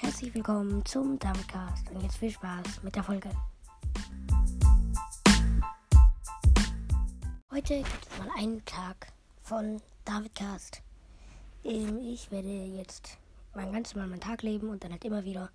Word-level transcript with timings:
herzlich 0.00 0.34
willkommen 0.34 0.84
zum 0.84 1.18
Davidcast 1.18 1.90
und 1.90 2.02
jetzt 2.02 2.16
viel 2.16 2.30
Spaß 2.30 2.82
mit 2.82 2.94
der 2.94 3.02
Folge. 3.02 3.30
Heute 7.50 7.78
gibt 7.78 8.08
es 8.10 8.18
mal 8.18 8.28
einen 8.38 8.64
Tag 8.64 9.12
von 9.40 9.80
Davidcast. 10.04 10.82
Ähm, 11.64 11.98
ich 11.98 12.30
werde 12.30 12.48
jetzt 12.48 13.18
mein 13.54 13.72
ganz 13.72 13.94
normal 13.94 14.10
meinen 14.10 14.20
Tag 14.20 14.42
leben 14.42 14.68
und 14.68 14.82
dann 14.82 14.92
halt 14.92 15.04
immer 15.04 15.24
wieder 15.24 15.50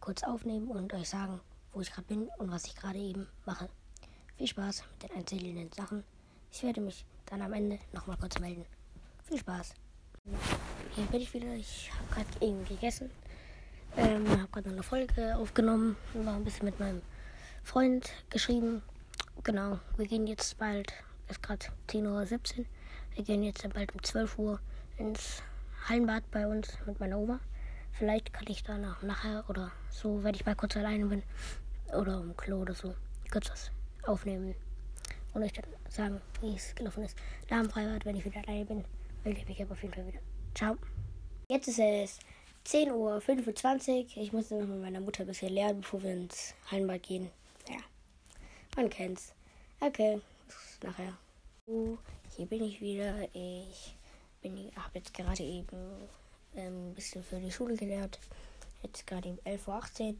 kurz 0.00 0.22
aufnehmen 0.22 0.68
und 0.68 0.92
euch 0.94 1.08
sagen, 1.08 1.40
wo 1.72 1.80
ich 1.80 1.90
gerade 1.90 2.06
bin 2.06 2.28
und 2.38 2.50
was 2.50 2.66
ich 2.66 2.76
gerade 2.76 2.98
eben 2.98 3.28
mache. 3.46 3.68
Viel 4.36 4.46
Spaß 4.46 4.84
mit 4.92 5.10
den 5.10 5.16
einzelnen 5.16 5.72
Sachen. 5.72 6.04
Ich 6.50 6.62
werde 6.62 6.80
mich 6.80 7.04
dann 7.26 7.42
am 7.42 7.52
Ende 7.52 7.78
nochmal 7.92 8.16
kurz 8.16 8.38
melden. 8.38 8.64
Viel 9.24 9.38
Spaß. 9.38 9.74
Hier 10.94 11.04
bin 11.06 11.20
ich 11.20 11.32
wieder. 11.34 11.52
Ich 11.54 11.90
habe 11.92 12.14
gerade 12.14 12.46
eben 12.46 12.64
gegessen. 12.64 13.10
Ähm, 13.96 14.28
habe 14.30 14.48
gerade 14.50 14.70
eine 14.70 14.82
Folge 14.82 15.36
aufgenommen. 15.36 15.96
War 16.14 16.34
ein 16.34 16.44
bisschen 16.44 16.64
mit 16.64 16.80
meinem 16.80 17.02
Freund 17.62 18.10
geschrieben. 18.30 18.82
Genau, 19.44 19.80
wir 19.96 20.06
gehen 20.06 20.26
jetzt 20.26 20.56
bald, 20.58 20.92
es 21.26 21.36
ist 21.36 21.42
gerade 21.42 21.66
10.17 21.88 22.58
Uhr. 22.60 22.64
Wir 23.14 23.24
gehen 23.24 23.42
jetzt 23.42 23.68
bald 23.74 23.94
um 23.94 24.02
12 24.02 24.38
Uhr 24.38 24.60
ins 24.98 25.42
Hallenbad 25.88 26.30
bei 26.30 26.46
uns 26.46 26.68
mit 26.86 27.00
meiner 27.00 27.18
Oma. 27.18 27.40
Vielleicht 27.92 28.32
kann 28.32 28.46
ich 28.48 28.62
da 28.62 28.78
noch 28.78 29.02
nachher 29.02 29.44
oder 29.48 29.70
so, 29.90 30.24
wenn 30.24 30.34
ich 30.34 30.46
mal 30.46 30.54
kurz 30.54 30.76
alleine 30.76 31.04
bin 31.06 31.22
oder 31.92 32.20
im 32.20 32.36
Klo 32.36 32.58
oder 32.62 32.74
so, 32.74 32.94
kurz 33.30 33.50
was 33.50 33.70
aufnehmen 34.04 34.54
und 35.34 35.42
euch 35.42 35.52
dann 35.52 35.66
sagen, 35.88 36.20
wie 36.40 36.54
es 36.54 36.74
gelaufen 36.74 37.04
ist. 37.04 37.16
Freibad, 37.48 38.04
wenn 38.06 38.16
ich 38.16 38.24
wieder 38.24 38.40
alleine 38.46 38.64
bin, 38.64 38.84
melde 39.24 39.40
ich 39.40 39.48
mich 39.48 39.60
aber 39.62 39.72
auf 39.72 39.82
jeden 39.82 39.94
Fall 39.94 40.06
wieder. 40.06 40.20
Ciao. 40.54 40.76
Jetzt 41.48 41.68
ist 41.68 41.78
es 41.78 42.18
10.25 42.66 44.16
Uhr. 44.16 44.22
Ich 44.22 44.32
muss 44.32 44.50
noch 44.50 44.60
mit 44.60 44.80
meiner 44.80 45.00
Mutter 45.00 45.24
ein 45.24 45.26
bisschen 45.26 45.52
lernen, 45.52 45.80
bevor 45.80 46.02
wir 46.02 46.12
ins 46.12 46.54
Hallenbad 46.70 47.02
gehen. 47.02 47.30
Ja, 47.68 47.78
man 48.76 48.88
kennt's. 48.88 49.32
Okay, 49.80 50.20
bis 50.46 50.78
nachher. 50.82 51.16
So, 51.66 51.98
hier 52.36 52.46
bin 52.46 52.64
ich 52.64 52.80
wieder. 52.80 53.28
Ich 53.34 53.94
habe 54.76 54.90
jetzt 54.94 55.14
gerade 55.14 55.42
eben 55.42 56.08
ähm, 56.54 56.90
ein 56.90 56.94
bisschen 56.94 57.24
für 57.24 57.40
die 57.40 57.50
Schule 57.50 57.76
gelernt. 57.76 58.18
Jetzt 58.82 59.06
gerade 59.06 59.28
um 59.28 59.38
11.18 59.44 60.14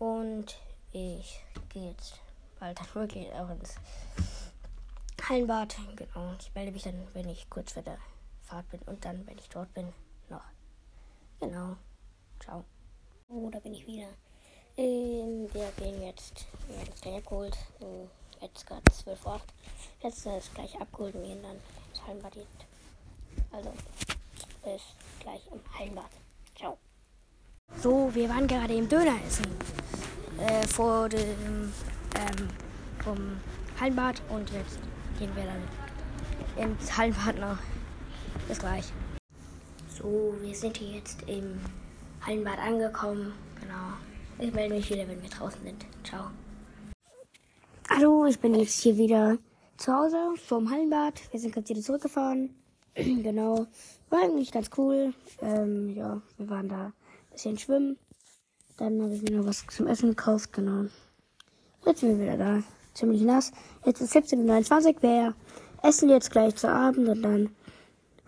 Uhr. 0.00 0.08
Und 0.08 0.58
ich 0.92 1.40
gehe 1.68 1.90
jetzt 1.90 2.20
bald 2.58 2.78
wirklich 2.94 3.32
auch 3.32 3.50
ins 3.50 3.76
Hallenbad. 5.28 5.76
Genau. 5.96 6.34
Ich 6.40 6.54
melde 6.54 6.72
mich 6.72 6.82
dann, 6.82 7.06
wenn 7.12 7.28
ich 7.28 7.48
kurz 7.50 7.72
vor 7.72 7.82
der 7.82 7.98
Fahrt 8.46 8.68
bin 8.70 8.80
und 8.86 9.04
dann, 9.04 9.26
wenn 9.26 9.38
ich 9.38 9.48
dort 9.48 9.72
bin, 9.74 9.92
noch. 10.30 10.40
Genau. 11.40 11.76
Ciao. 12.40 12.64
Oh, 13.28 13.48
da 13.50 13.58
bin 13.60 13.74
ich 13.74 13.86
wieder. 13.86 14.08
Ähm, 14.76 15.48
wir 15.52 15.70
gehen 15.76 16.02
jetzt, 16.02 16.46
wir 16.66 16.76
werden 16.76 16.88
jetzt 16.88 17.02
gleich 17.02 17.16
abgeholt. 17.16 17.56
Hm, 17.80 18.08
Jetzt 18.40 18.66
gerade 18.66 18.82
12 18.92 19.26
Uhr. 19.26 19.40
Jetzt 20.02 20.26
ist 20.26 20.54
gleich 20.54 20.80
abgeholt 20.80 21.14
und 21.14 21.24
gehen 21.24 21.42
dann 21.42 21.56
ins 21.90 22.06
Hallenbad. 22.06 22.36
Jetzt. 22.36 22.66
Also, 23.50 23.72
bis 24.62 24.82
gleich 25.20 25.40
im 25.52 25.60
Hallenbad. 25.76 26.10
Ciao. 26.56 26.78
So, 27.80 28.14
wir 28.14 28.28
waren 28.28 28.46
gerade 28.46 28.74
im 28.74 28.88
Döner 28.88 29.16
essen. 29.26 29.46
Äh, 30.38 30.66
vor 30.68 31.08
dem, 31.08 31.72
ähm, 32.14 32.48
vom 33.02 33.40
Hallenbad 33.80 34.22
und 34.28 34.50
jetzt 34.50 34.78
gehen 35.18 35.34
wir 35.34 35.44
dann 35.44 36.70
ins 36.70 36.96
Hallenbad 36.96 37.38
noch. 37.38 37.58
Bis 38.46 38.58
gleich. 38.58 38.92
So, 39.98 40.32
wir 40.40 40.54
sind 40.54 40.76
hier 40.76 40.98
jetzt 40.98 41.22
im 41.26 41.58
Hallenbad 42.24 42.58
angekommen. 42.60 43.32
Genau. 43.60 43.94
Ich 44.38 44.54
melde 44.54 44.76
mich 44.76 44.88
wieder, 44.90 45.08
wenn 45.08 45.20
wir 45.20 45.28
draußen 45.28 45.60
sind. 45.64 45.84
Ciao. 46.04 46.26
Hallo, 47.90 48.26
ich 48.26 48.38
bin 48.38 48.54
jetzt 48.54 48.80
hier 48.80 48.96
wieder 48.96 49.38
zu 49.76 49.92
Hause 49.92 50.16
vom 50.36 50.70
Hallenbad. 50.70 51.14
Wir 51.32 51.40
sind 51.40 51.52
gerade 51.52 51.68
wieder 51.68 51.80
zurückgefahren. 51.80 52.54
genau. 52.94 53.66
War 54.08 54.22
eigentlich 54.22 54.52
ganz 54.52 54.70
cool. 54.76 55.14
Ähm, 55.42 55.96
ja, 55.96 56.22
wir 56.36 56.48
waren 56.48 56.68
da 56.68 56.84
ein 56.84 56.92
bisschen 57.32 57.58
schwimmen. 57.58 57.98
Dann 58.76 59.02
habe 59.02 59.14
ich 59.14 59.22
mir 59.22 59.32
noch 59.36 59.46
was 59.46 59.66
zum 59.66 59.88
Essen 59.88 60.10
gekauft. 60.10 60.52
Genau. 60.52 60.84
Jetzt 61.84 62.00
sind 62.00 62.20
wir 62.20 62.24
wieder 62.24 62.36
da. 62.36 62.62
Ziemlich 62.94 63.22
nass. 63.22 63.50
Jetzt 63.84 64.00
ist 64.00 64.14
17.29 64.14 64.94
Uhr. 64.94 65.02
Wir 65.02 65.34
essen 65.82 66.08
jetzt 66.08 66.30
gleich 66.30 66.54
zu 66.54 66.68
Abend 66.68 67.08
und 67.08 67.22
dann 67.22 67.50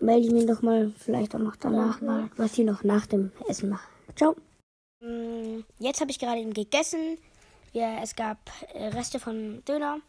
melde 0.00 0.26
ich 0.26 0.32
mich 0.32 0.46
doch 0.46 0.62
mal, 0.62 0.92
vielleicht 0.98 1.34
auch 1.34 1.40
noch 1.40 1.56
danach 1.56 2.00
mal, 2.00 2.30
was 2.36 2.58
ich 2.58 2.64
noch 2.64 2.84
nach 2.84 3.06
dem 3.06 3.32
Essen 3.48 3.70
mache. 3.70 3.88
Ciao. 4.16 4.36
Mm, 5.00 5.60
Jetzt 5.78 6.00
habe 6.00 6.10
ich 6.10 6.18
gerade 6.18 6.40
eben 6.40 6.54
gegessen. 6.54 7.18
Ja, 7.72 8.02
es 8.02 8.16
gab 8.16 8.38
äh, 8.74 8.86
Reste 8.88 9.20
von 9.20 9.62
Döner. 9.64 10.00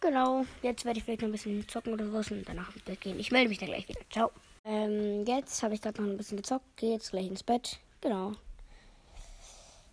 Genau, 0.00 0.44
jetzt 0.62 0.84
werde 0.84 0.98
ich 0.98 1.04
vielleicht 1.04 1.22
noch 1.22 1.28
ein 1.28 1.32
bisschen 1.32 1.66
zocken 1.68 1.92
oder 1.92 2.12
was 2.12 2.30
und 2.30 2.46
danach 2.48 2.74
ins 2.74 2.84
Bett 2.84 3.00
gehen. 3.00 3.18
Ich 3.18 3.32
melde 3.32 3.48
mich 3.48 3.58
dann 3.58 3.68
gleich 3.68 3.88
wieder. 3.88 4.00
Ciao. 4.10 4.30
Ähm, 4.64 5.24
jetzt 5.26 5.62
habe 5.62 5.74
ich 5.74 5.80
gerade 5.80 6.02
noch 6.02 6.10
ein 6.10 6.16
bisschen 6.16 6.36
gezockt, 6.36 6.64
gehe 6.76 6.92
jetzt 6.92 7.10
gleich 7.10 7.26
ins 7.26 7.42
Bett. 7.42 7.78
Genau. 8.00 8.32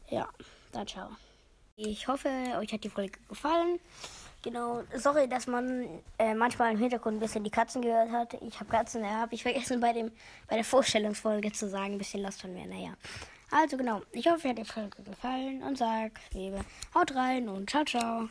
Ja, 0.09 0.27
dann 0.71 0.87
ciao. 0.87 1.09
Ich 1.75 2.07
hoffe, 2.07 2.29
euch 2.59 2.71
hat 2.71 2.83
die 2.83 2.89
Folge 2.89 3.17
gefallen. 3.27 3.79
Genau, 4.43 4.83
sorry, 4.97 5.29
dass 5.29 5.47
man 5.47 5.87
äh, 6.19 6.33
manchmal 6.35 6.73
im 6.73 6.77
Hintergrund 6.77 7.15
ein 7.15 7.19
bisschen 7.21 7.45
die 7.45 7.49
Katzen 7.49 7.81
gehört 7.81 8.11
hat. 8.11 8.33
Ich 8.41 8.59
habe 8.59 8.69
Katzen, 8.69 9.01
ja, 9.01 9.11
habe 9.11 9.33
ich 9.33 9.41
vergessen 9.41 9.79
bei, 9.79 9.93
dem, 9.93 10.11
bei 10.49 10.57
der 10.57 10.65
Vorstellungsfolge 10.65 11.53
zu 11.53 11.69
sagen, 11.69 11.93
ein 11.93 11.97
bisschen 11.97 12.21
lost 12.21 12.41
von 12.41 12.53
mir. 12.53 12.67
Naja. 12.67 12.93
Also 13.51 13.77
genau, 13.77 14.01
ich 14.11 14.27
hoffe, 14.27 14.47
euch 14.47 14.49
hat 14.49 14.57
die 14.57 14.65
Folge 14.65 15.01
gefallen 15.03 15.63
und 15.63 15.77
sag, 15.77 16.11
Liebe, 16.33 16.59
haut 16.93 17.15
rein 17.15 17.47
und 17.47 17.69
ciao, 17.69 17.85
ciao. 17.85 18.27